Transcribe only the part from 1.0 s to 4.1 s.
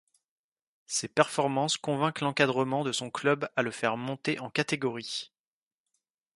performances convainquent l'encadrement de son club à le faire